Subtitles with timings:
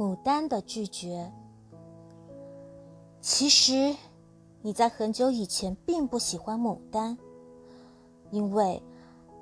[0.00, 1.30] 牡丹的拒绝。
[3.20, 3.94] 其实，
[4.62, 7.18] 你在很久以前并不喜欢牡丹，
[8.30, 8.82] 因为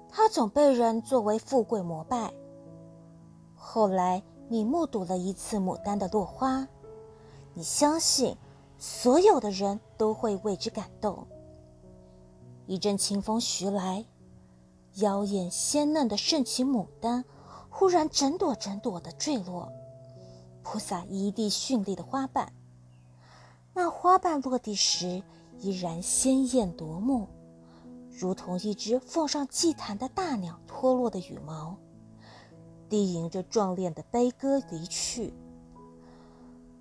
[0.09, 2.35] 它总被人作为富贵膜拜。
[3.55, 6.67] 后来，你目睹了一次牡丹的落花，
[7.55, 8.37] 你相信
[8.79, 11.25] 所有的人都会为之感动。
[12.67, 14.05] 一阵清风徐来，
[14.95, 17.25] 妖艳鲜嫩的盛情牡丹
[17.71, 19.71] 忽然整朵整朵的坠落，
[20.63, 22.53] 铺洒一地绚丽的花瓣。
[23.75, 25.23] 那花瓣落地时，
[25.59, 27.29] 依然鲜艳夺目，
[28.11, 31.77] 如同一只奉上祭坛的大鸟脱落的羽毛，
[32.89, 35.33] 低吟着壮烈的悲歌离去。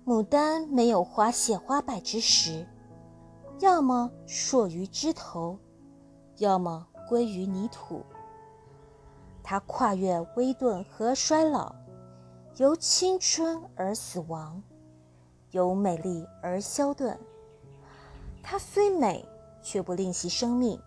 [0.04, 2.66] 牡丹没有花谢花败之时，
[3.60, 5.58] 要么烁于枝头，
[6.38, 8.04] 要么归于泥土。
[9.42, 11.74] 它跨越危顿和衰老，
[12.58, 14.60] 由青春而死亡。
[15.52, 17.16] 由美丽而消遁，
[18.42, 19.24] 它虽美，
[19.62, 20.78] 却不吝惜生命。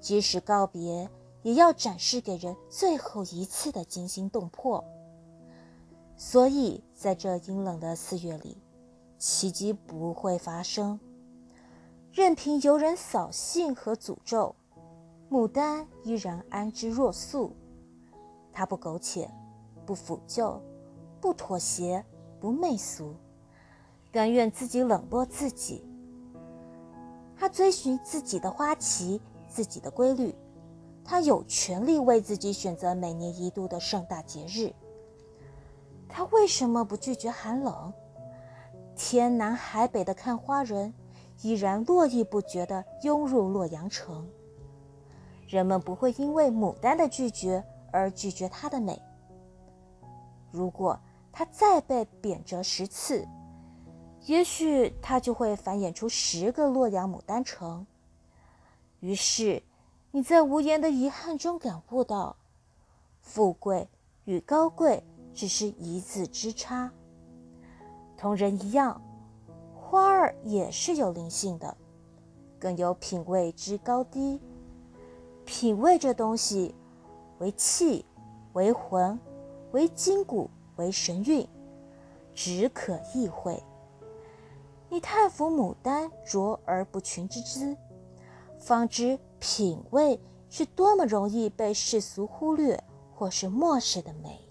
[0.00, 1.10] 即使告别，
[1.42, 4.82] 也要展示给人最后一次的惊心动魄。
[6.16, 8.56] 所以，在这阴冷的四月里，
[9.18, 10.98] 奇迹不会发生。
[12.12, 14.54] 任凭游人扫兴和诅咒，
[15.28, 17.52] 牡丹依然安之若素。
[18.52, 19.28] 它不苟且，
[19.84, 20.62] 不腐旧，
[21.26, 22.04] 不妥协，
[22.38, 23.16] 不媚俗。
[24.12, 25.84] 甘愿自己冷落自己，
[27.36, 30.32] 他追寻自己的花期，自己的规律。
[31.04, 34.72] 他有权利为自己选择每年一度的盛大节日。
[36.08, 37.92] 他为什么不拒绝寒冷？
[38.94, 40.94] 天南海北的看花人，
[41.42, 44.30] 依然络绎不绝地涌入洛阳城。
[45.48, 49.02] 人们不会因为牡丹的拒绝而拒绝它的美。
[50.52, 50.96] 如果
[51.38, 53.28] 他再被贬谪十次，
[54.24, 57.86] 也许它就会繁衍出十个洛阳牡丹城。
[59.00, 59.62] 于是，
[60.12, 62.34] 你在无言的遗憾中感悟到，
[63.20, 63.86] 富贵
[64.24, 65.04] 与高贵
[65.34, 66.90] 只是一字之差。
[68.16, 68.98] 同人一样，
[69.74, 71.76] 花儿也是有灵性的，
[72.58, 74.40] 更有品味之高低。
[75.44, 76.74] 品味这东西，
[77.40, 78.06] 为气，
[78.54, 79.20] 为魂，
[79.72, 81.46] 为筋骨，为神韵，
[82.34, 83.62] 只可意会。
[84.88, 87.76] 你叹服牡丹卓而不群之姿，
[88.58, 92.82] 方知品味是多么容易被世俗忽略
[93.12, 94.45] 或是漠视的美。